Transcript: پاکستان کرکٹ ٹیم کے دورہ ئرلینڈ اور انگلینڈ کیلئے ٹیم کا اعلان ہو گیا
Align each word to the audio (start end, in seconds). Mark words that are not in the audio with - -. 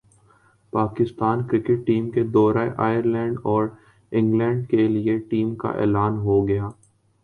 پاکستان 0.73 1.45
کرکٹ 1.47 1.85
ٹیم 1.87 2.09
کے 2.11 2.23
دورہ 2.33 2.67
ئرلینڈ 2.79 3.37
اور 3.43 3.67
انگلینڈ 4.11 4.67
کیلئے 4.69 5.17
ٹیم 5.29 5.55
کا 5.55 5.69
اعلان 5.81 6.17
ہو 6.19 6.47
گیا 6.47 6.69